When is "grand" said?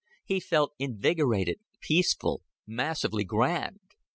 3.23-3.81